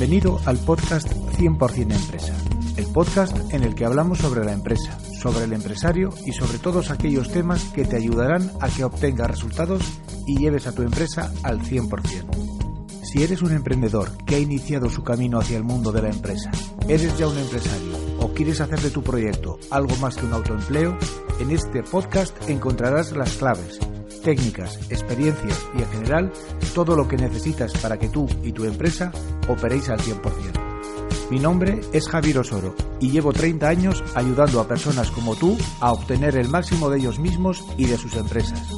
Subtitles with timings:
[0.00, 2.34] Bienvenido al podcast 100% Empresa,
[2.78, 6.90] el podcast en el que hablamos sobre la empresa, sobre el empresario y sobre todos
[6.90, 9.82] aquellos temas que te ayudarán a que obtengas resultados
[10.26, 13.02] y lleves a tu empresa al 100%.
[13.02, 16.50] Si eres un emprendedor que ha iniciado su camino hacia el mundo de la empresa,
[16.88, 20.96] eres ya un empresario o quieres hacer de tu proyecto algo más que un autoempleo,
[21.40, 23.78] en este podcast encontrarás las claves
[24.20, 26.32] técnicas, experiencias y en general
[26.74, 29.12] todo lo que necesitas para que tú y tu empresa
[29.48, 31.30] operéis al 100%.
[31.30, 35.92] Mi nombre es Javier Osoro y llevo 30 años ayudando a personas como tú a
[35.92, 38.68] obtener el máximo de ellos mismos y de sus empresas.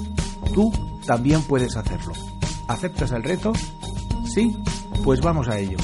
[0.55, 0.71] Tú
[1.07, 2.13] también puedes hacerlo.
[2.69, 3.53] ¿Aceptas el reto?
[4.27, 4.55] ¿Sí?
[5.03, 5.79] Pues vamos a ello.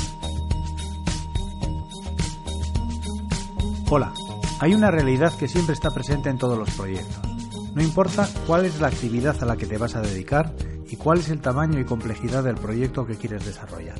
[3.90, 4.12] Hola,
[4.60, 7.27] hay una realidad que siempre está presente en todos los proyectos
[7.74, 10.54] no importa cuál es la actividad a la que te vas a dedicar
[10.88, 13.98] y cuál es el tamaño y complejidad del proyecto que quieres desarrollar.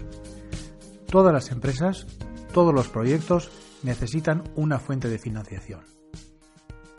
[1.07, 2.07] Todas las empresas,
[2.53, 3.51] todos los proyectos
[3.83, 5.81] necesitan una fuente de financiación.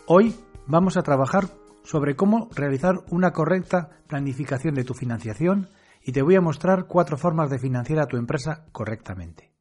[0.05, 0.35] Hoy
[0.67, 1.49] vamos a trabajar
[1.83, 5.69] sobre cómo realizar una correcta planificación de tu financiación
[6.03, 9.53] y te voy a mostrar cuatro formas de financiar a tu empresa correctamente.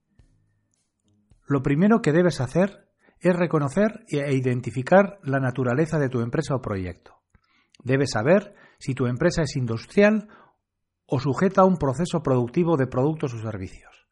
[1.46, 2.87] Lo primero que debes hacer
[3.20, 7.20] es reconocer e identificar la naturaleza de tu empresa o proyecto.
[7.82, 10.28] Debes saber si tu empresa es industrial
[11.06, 14.06] o sujeta a un proceso productivo de productos o servicios,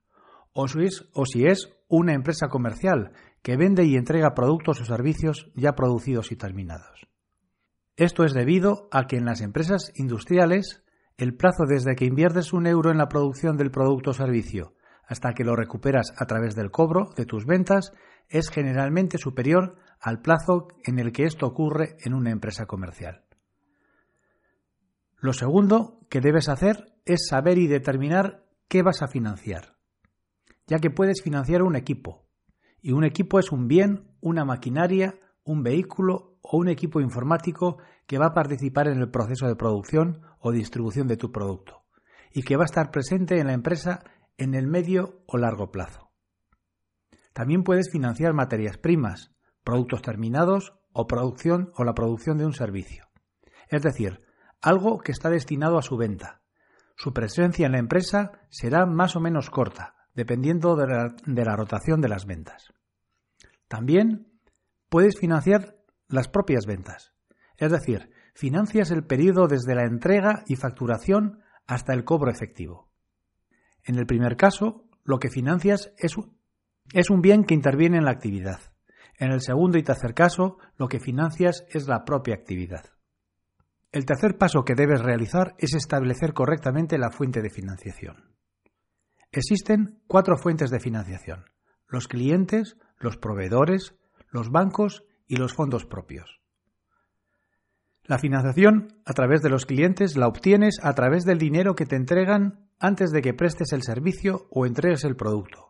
[0.52, 3.12] o si es, o si es una empresa comercial
[3.42, 7.06] que vende y entrega productos o servicios ya producidos y terminados.
[7.96, 10.82] Esto es debido a que en las empresas industriales
[11.16, 14.74] el plazo desde que inviertes un euro en la producción del producto o servicio
[15.06, 17.92] hasta que lo recuperas a través del cobro de tus ventas
[18.28, 23.24] es generalmente superior al plazo en el que esto ocurre en una empresa comercial.
[25.18, 29.77] Lo segundo que debes hacer es saber y determinar qué vas a financiar,
[30.67, 32.27] ya que puedes financiar un equipo,
[32.80, 38.18] y un equipo es un bien, una maquinaria, un vehículo o un equipo informático que
[38.18, 41.84] va a participar en el proceso de producción o distribución de tu producto,
[42.33, 44.05] y que va a estar presente en la empresa
[44.36, 46.05] en el medio o largo plazo.
[47.36, 49.30] También puedes financiar materias primas,
[49.63, 53.11] productos terminados o producción o la producción de un servicio.
[53.69, 54.20] Es decir,
[54.63, 56.41] algo que está destinado a su venta.
[56.96, 61.55] Su presencia en la empresa será más o menos corta, dependiendo de la, de la
[61.57, 62.73] rotación de las ventas.
[63.69, 64.33] También
[64.89, 65.77] puedes financiar
[66.08, 67.13] las propias ventas.
[67.58, 72.91] Es decir, financias el periodo desde la entrega y facturación hasta el cobro efectivo.
[73.85, 76.17] En el primer caso, lo que financias es
[76.92, 78.61] es un bien que interviene en la actividad.
[79.19, 82.85] En el segundo y tercer caso, lo que financias es la propia actividad.
[83.92, 88.36] El tercer paso que debes realizar es establecer correctamente la fuente de financiación.
[89.33, 91.46] Existen cuatro fuentes de financiación.
[91.89, 93.95] Los clientes, los proveedores,
[94.30, 96.41] los bancos y los fondos propios.
[98.05, 101.96] La financiación a través de los clientes la obtienes a través del dinero que te
[101.96, 105.65] entregan antes de que prestes el servicio o entregues el producto.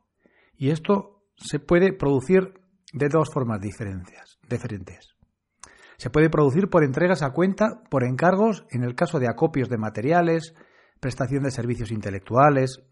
[0.57, 2.61] Y esto se puede producir
[2.93, 4.39] de dos formas diferentes.
[5.99, 9.79] Se puede producir por entregas a cuenta, por encargos, en el caso de acopios de
[9.79, 10.55] materiales,
[11.01, 12.83] prestación de servicios intelectuales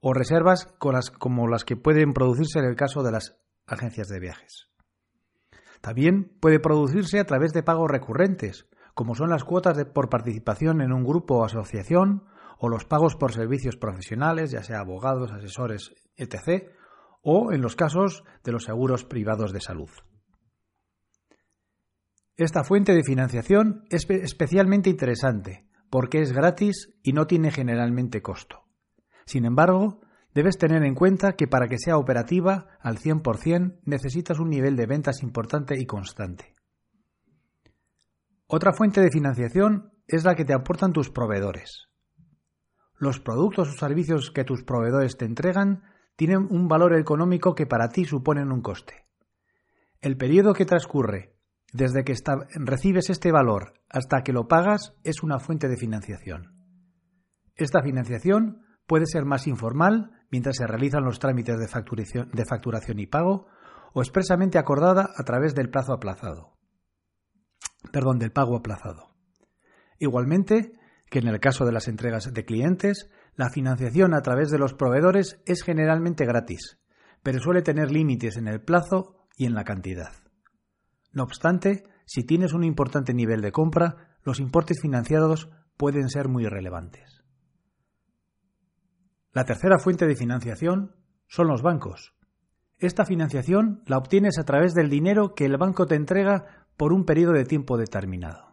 [0.00, 3.36] o reservas como las que pueden producirse en el caso de las
[3.66, 4.68] agencias de viajes.
[5.80, 10.92] También puede producirse a través de pagos recurrentes, como son las cuotas por participación en
[10.92, 12.24] un grupo o asociación,
[12.58, 16.70] o los pagos por servicios profesionales, ya sea abogados, asesores, etc.,
[17.22, 19.90] o en los casos de los seguros privados de salud.
[22.36, 28.64] Esta fuente de financiación es especialmente interesante porque es gratis y no tiene generalmente costo.
[29.24, 30.00] Sin embargo,
[30.34, 34.86] debes tener en cuenta que para que sea operativa al 100% necesitas un nivel de
[34.86, 36.54] ventas importante y constante.
[38.46, 41.87] Otra fuente de financiación es la que te aportan tus proveedores
[42.98, 45.82] los productos o servicios que tus proveedores te entregan
[46.16, 49.06] tienen un valor económico que para ti suponen un coste.
[50.00, 51.36] El periodo que transcurre
[51.72, 52.14] desde que
[52.56, 56.54] recibes este valor hasta que lo pagas es una fuente de financiación.
[57.54, 62.98] Esta financiación puede ser más informal mientras se realizan los trámites de facturación, de facturación
[62.98, 63.46] y pago
[63.92, 66.58] o expresamente acordada a través del plazo aplazado.
[67.92, 69.14] Perdón, del pago aplazado.
[69.98, 70.77] Igualmente,
[71.10, 74.74] que en el caso de las entregas de clientes, la financiación a través de los
[74.74, 76.78] proveedores es generalmente gratis,
[77.22, 80.12] pero suele tener límites en el plazo y en la cantidad.
[81.12, 86.44] No obstante, si tienes un importante nivel de compra, los importes financiados pueden ser muy
[86.46, 87.22] relevantes.
[89.32, 90.96] La tercera fuente de financiación
[91.26, 92.14] son los bancos.
[92.78, 97.04] Esta financiación la obtienes a través del dinero que el banco te entrega por un
[97.04, 98.47] periodo de tiempo determinado.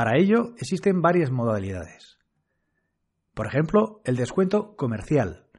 [0.00, 2.16] Para ello existen varias modalidades.
[3.34, 5.50] Por ejemplo, el descuento comercial,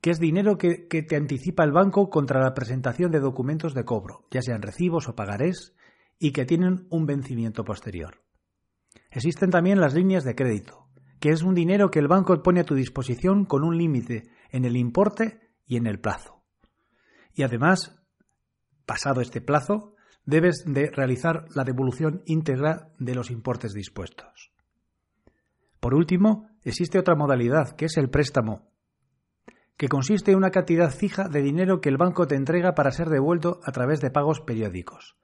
[0.00, 3.84] que es dinero que, que, te anticipa el banco contra la presentación de documentos de
[3.84, 5.74] cobro, ya sean recibos o pagarés,
[6.16, 8.22] y que tienen un vencimiento posterior.
[9.10, 10.86] Existen también las líneas de crédito,
[11.18, 14.64] que es un dinero que el banco pone a tu disposición con un límite en
[14.64, 16.44] el importe y en el plazo.
[17.34, 18.00] Y además,
[18.86, 19.96] pasado este plazo,
[20.28, 24.52] debes de realizar la devolución íntegra de los importes dispuestos.
[25.80, 28.68] Por último, existe otra modalidad, que es el préstamo,
[29.78, 33.08] que consiste en una cantidad fija de dinero que el banco te entrega para ser
[33.08, 35.16] devuelto a través de pagos periódicos.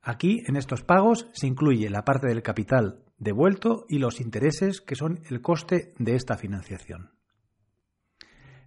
[0.00, 4.96] Aquí, en estos pagos, se incluye la parte del capital devuelto y los intereses, que
[4.96, 7.10] son el coste de esta financiación.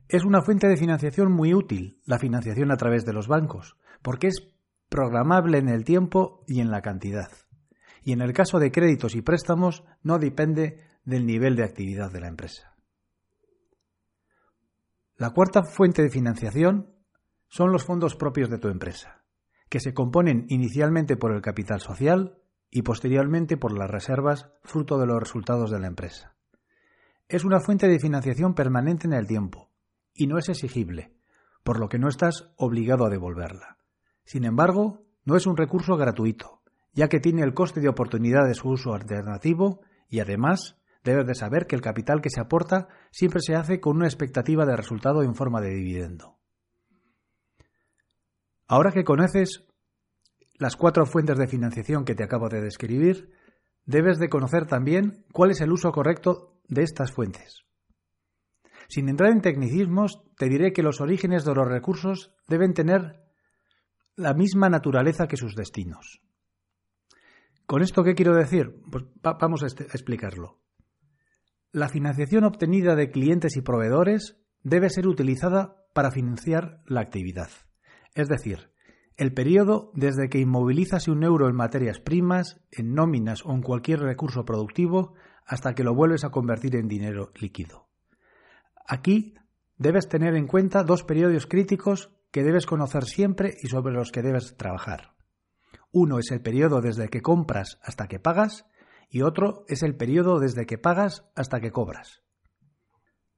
[0.09, 4.27] Es una fuente de financiación muy útil, la financiación a través de los bancos, porque
[4.27, 4.54] es
[4.89, 7.29] programable en el tiempo y en la cantidad.
[8.03, 12.21] Y en el caso de créditos y préstamos, no depende del nivel de actividad de
[12.21, 12.75] la empresa.
[15.17, 16.93] La cuarta fuente de financiación
[17.47, 19.25] son los fondos propios de tu empresa
[19.69, 22.37] que se componen inicialmente por el capital social
[22.69, 26.35] y posteriormente por las reservas fruto de los resultados de la empresa.
[27.27, 29.71] Es una fuente de financiación permanente en el tiempo
[30.13, 31.15] y no es exigible,
[31.63, 33.74] por lo que no estás obligado a devolverla.
[34.25, 36.61] Sin embargo, no es un recurso gratuito,
[36.93, 41.35] ya que tiene el coste de oportunidad de su uso alternativo y además debes de
[41.35, 45.21] saber que el capital que se aporta siempre se hace con una expectativa de resultado
[45.21, 46.37] en forma de dividendo.
[48.67, 49.67] Ahora que conoces
[50.57, 53.31] las cuatro fuentes de financiación que te acabo de describir,
[53.85, 57.61] debes de conocer también cuál es el uso correcto de estas fuentes.
[58.87, 63.24] Sin entrar en tecnicismos, te diré que los orígenes de los recursos deben tener
[64.15, 66.21] la misma naturaleza que sus destinos.
[67.65, 68.81] ¿Con esto qué quiero decir?
[68.91, 69.05] Pues
[69.39, 70.59] vamos a, este, a explicarlo.
[71.71, 77.49] La financiación obtenida de clientes y proveedores debe ser utilizada para financiar la actividad.
[78.13, 78.71] Es decir,
[79.17, 84.01] el periodo desde que inmovilizas un euro en materias primas, en nóminas o en cualquier
[84.01, 85.13] recurso productivo
[85.45, 87.87] hasta que lo vuelves a convertir en dinero líquido.
[88.87, 89.35] Aquí
[89.77, 94.21] debes tener en cuenta dos periodos críticos que debes conocer siempre y sobre los que
[94.21, 95.13] debes trabajar.
[95.93, 98.65] Uno es el periodo desde que compras hasta que pagas
[99.09, 102.23] y otro es el periodo desde que pagas hasta que cobras.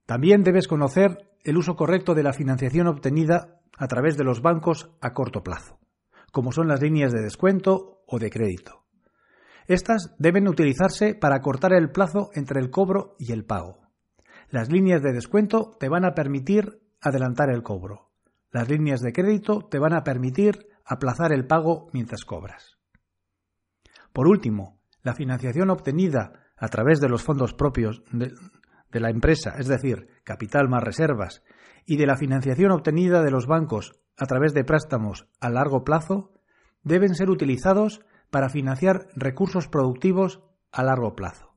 [0.04, 4.90] También debes conocer el uso correcto de la financiación obtenida a través de los bancos
[5.00, 5.78] a corto plazo,
[6.32, 8.84] como son las líneas de descuento o de crédito.
[9.68, 13.78] Estas deben utilizarse para cortar el plazo entre el cobro y el pago.
[14.50, 18.07] Las líneas de descuento te van a permitir adelantar el cobro.
[18.50, 22.78] Las líneas de crédito te van a permitir aplazar el pago mientras cobras.
[24.12, 28.32] Por último, la financiación obtenida a través de los fondos propios de,
[29.00, 31.44] la empresa, es decir, capital más reservas,
[31.84, 36.32] y de la financiación obtenida de los bancos a través de préstamos a largo plazo,
[36.82, 40.42] deben ser utilizados para financiar recursos productivos
[40.72, 41.54] a largo plazo.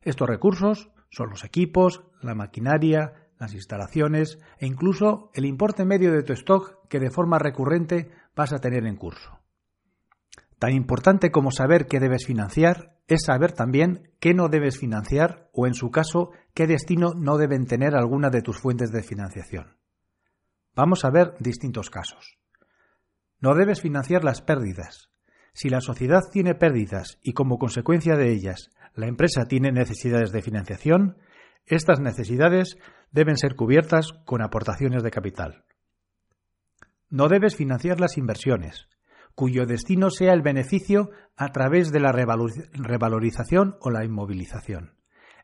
[0.00, 6.22] Estos recursos son los equipos, la maquinaria, las instalaciones e incluso el importe medio de
[6.22, 9.40] tu stock que de forma recurrente vas a tener en curso.
[10.58, 15.66] Tan importante como saber qué debes financiar es saber también qué no debes financiar o,
[15.66, 19.78] en su caso, qué destino no deben tener alguna de tus fuentes de financiación.
[20.76, 22.38] Vamos a ver distintos casos.
[23.40, 25.10] No debes financiar las pérdidas.
[25.54, 30.42] Si la sociedad tiene pérdidas y como consecuencia de ellas la empresa tiene necesidades de
[30.42, 31.16] financiación,
[31.66, 32.76] estas necesidades
[33.10, 35.64] deben ser cubiertas con aportaciones de capital.
[37.08, 38.88] No debes financiar las inversiones
[39.40, 44.96] cuyo destino sea el beneficio a través de la revalorización o la inmovilización.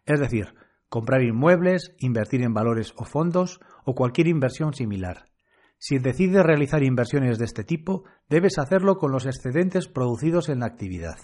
[0.04, 0.54] Es decir,
[0.90, 5.30] comprar inmuebles, invertir en valores o fondos o cualquier inversión similar.
[5.78, 10.66] Si decides realizar inversiones de este tipo, debes hacerlo con los excedentes producidos en la
[10.66, 11.16] actividad,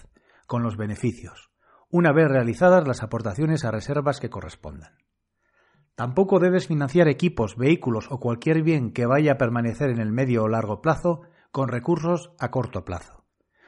[0.47, 1.51] con los beneficios,
[1.93, 4.97] una vez realizadas las aportaciones a reservas que correspondan.
[5.93, 10.41] Tampoco debes financiar equipos, vehículos o cualquier bien que vaya a permanecer en el medio
[10.41, 11.21] o largo plazo
[11.51, 13.27] con recursos a corto plazo,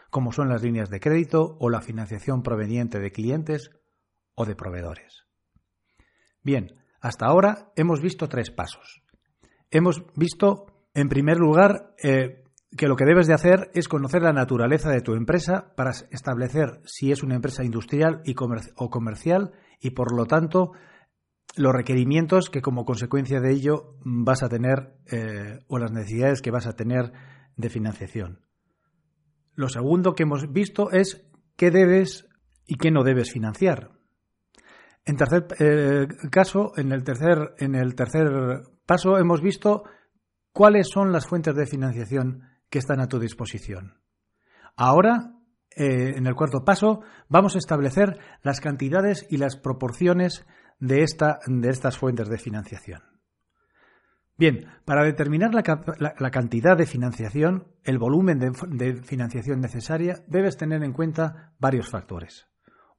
[0.10, 3.70] como son las líneas de crédito o la financiación proveniente de clientes
[4.34, 5.28] o de proveedores.
[6.42, 9.04] Bien, hasta ahora hemos visto tres pasos.
[9.70, 10.66] Hemos visto,
[10.96, 12.44] en primer lugar, eh,
[12.78, 16.82] que lo que debes de hacer es conocer la naturaleza de tu empresa para establecer
[16.86, 18.36] si es una empresa industrial y
[18.76, 20.72] o comercial y, por lo tanto,
[21.56, 26.52] los requerimientos que como consecuencia de ello vas a tener eh, o las necesidades que
[26.52, 27.14] vas a tener
[27.56, 28.42] de financiación.
[29.54, 32.28] Lo segundo que hemos visto es qué debes
[32.66, 33.92] y qué no debes financiar.
[35.06, 39.84] En tercer eh, caso, en el tercer, en el tercer paso, hemos visto
[40.52, 44.02] cuáles son las fuentes de financiación que están a tu disposición.
[44.76, 45.32] Ahora,
[45.78, 50.46] eh, en el cuarto paso, vamos a establecer las cantidades y las proporciones
[50.82, 53.02] de, esta, de estas fuentes de financiación.
[54.38, 60.92] Bien, para determinar la, cantidad de financiación, el volumen de, financiación necesaria, debes tener en
[60.92, 62.46] cuenta varios factores.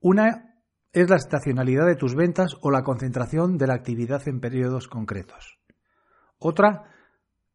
[0.00, 0.54] Una
[0.90, 5.58] es la estacionalidad de tus ventas o la concentración de la actividad en periodos concretos.
[6.38, 6.95] Otra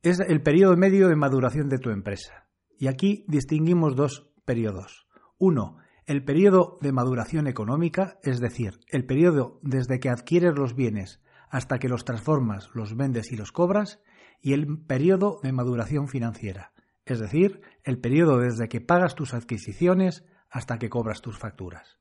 [0.02, 2.48] es el periodo medio de maduración de tu empresa.
[2.78, 5.08] Y aquí distinguimos dos periodos.
[5.38, 11.22] Uno, el periodo de maduración económica, es decir, el periodo desde que adquieres los bienes
[11.50, 14.02] hasta que los transformas, los vendes y los cobras,
[14.42, 16.72] y el periodo de maduración financiera,
[17.06, 22.00] es decir, el periodo desde que pagas tus adquisiciones hasta que cobras tus facturas.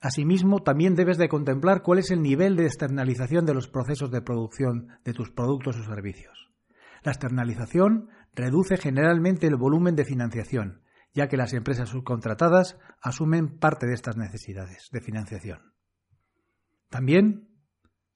[0.00, 4.22] Asimismo, también debes de contemplar cuál es el nivel de externalización de los procesos de
[4.22, 6.47] producción de tus productos o servicios.
[7.02, 10.82] La externalización reduce generalmente el volumen de financiación,
[11.14, 15.72] ya que las empresas subcontratadas asumen parte de estas necesidades de financiación.
[16.88, 17.48] También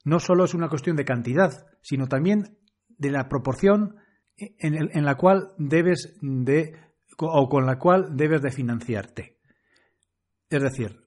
[0.04, 2.58] no solo es una cuestión de cantidad, sino también
[2.88, 3.96] de la proporción
[4.36, 6.74] en, la cual debes de
[7.18, 9.38] o con la cual debes de financiarte.
[10.48, 11.06] Es decir,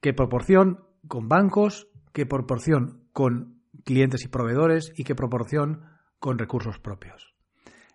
[0.00, 5.91] qué proporción con bancos, qué proporción con clientes y proveedores y qué proporción
[6.22, 7.34] con recursos propios.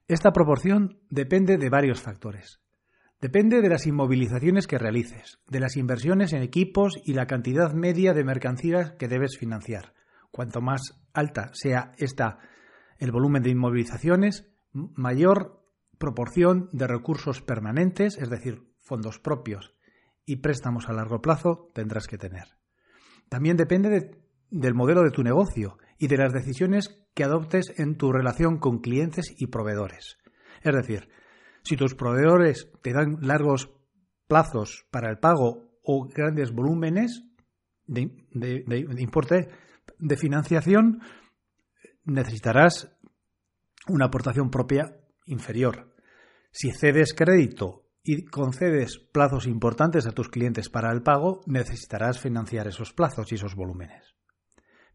[0.10, 2.60] Esta proporción depende de varios factores.
[3.22, 8.14] Depende de las inmovilizaciones que realices, de las inversiones en equipos y la cantidad media
[8.14, 9.94] de mercancías que debes financiar,
[10.30, 10.82] Cuanto más
[11.14, 12.40] alta sea esta,
[12.98, 15.64] el volumen de inmovilizaciones, mayor
[15.98, 19.74] proporción de recursos permanentes, es decir, fondos propios
[20.26, 22.50] y préstamos a largo plazo tendrás que tener.
[23.30, 28.12] También depende del modelo de tu negocio y de las decisiones que adoptes en tu
[28.12, 30.18] relación con clientes y proveedores.
[30.62, 31.10] Es decir,
[31.64, 33.70] si tus proveedores te dan largos
[34.28, 37.24] plazos para el pago o grandes volúmenes
[37.86, 38.12] de,
[38.98, 39.50] importe,
[39.98, 41.02] de financiación
[42.04, 42.92] necesitarás
[43.88, 45.96] una aportación propia inferior.
[46.52, 52.68] Si cedes crédito y concedes plazos importantes a tus clientes para el pago, necesitarás financiar
[52.68, 54.16] esos plazos y esos volúmenes.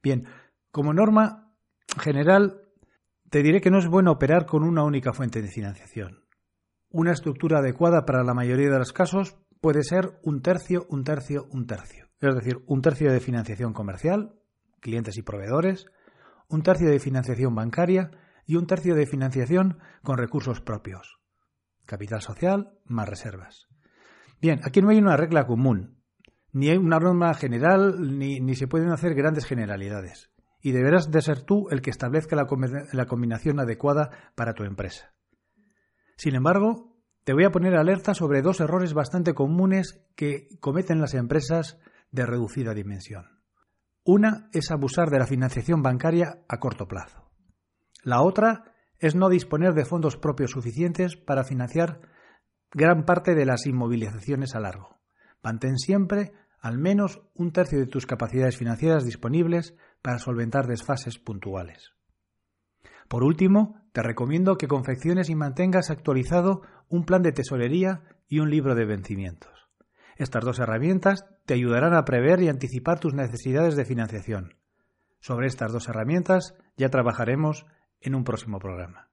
[0.02, 0.26] Bien,
[0.72, 1.54] como norma
[2.00, 2.62] general,
[3.30, 6.24] te diré que no es bueno operar con una única fuente de financiación.
[6.90, 11.46] Una estructura adecuada para la mayoría de los casos puede ser un tercio, un tercio,
[11.50, 12.08] un tercio.
[12.20, 14.34] Es decir, un tercio de financiación comercial,
[14.80, 15.86] clientes y proveedores,
[16.48, 18.10] un tercio de financiación bancaria
[18.46, 21.18] y un tercio de financiación con recursos propios.
[21.86, 23.68] Capital social más reservas.
[24.40, 26.02] Bien, aquí no hay una regla común,
[26.52, 30.31] ni hay una norma general, ni, se pueden hacer grandes generalidades.
[30.62, 32.46] Y deberás de ser tú el que establezca la,
[32.92, 35.12] la combinación adecuada para tu empresa.
[36.16, 41.14] Sin embargo, te voy a poner alerta sobre dos errores bastante comunes que cometen las
[41.14, 41.78] empresas
[42.10, 43.42] de reducida dimensión.
[44.04, 47.30] Una es abusar de la financiación bancaria a corto plazo.
[48.02, 52.00] La otra es no disponer de fondos propios suficientes para financiar
[52.72, 55.00] gran parte de las inmovilizaciones a largo.
[55.42, 61.92] Mantén siempre al menos un tercio de tus capacidades financieras disponibles para solventar desfases puntuales.
[63.08, 68.50] Por último, te recomiendo que confecciones y mantengas actualizado un plan de tesorería y un
[68.50, 69.68] libro de vencimientos.
[70.16, 74.56] Estas dos herramientas te ayudarán a prever y anticipar tus necesidades de financiación.
[75.20, 77.66] Sobre estas dos herramientas ya trabajaremos
[78.00, 79.10] en un próximo programa.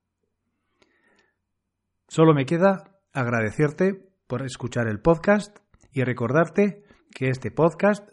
[2.07, 5.59] Solo me queda agradecerte por escuchar el podcast
[5.91, 8.09] y recordarte que este podcast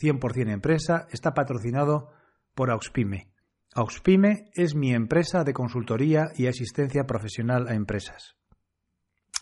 [0.00, 2.10] 100% empresa está patrocinado
[2.54, 3.32] por Auxpime.
[3.74, 8.36] Auxpime es mi empresa de consultoría y asistencia profesional a empresas.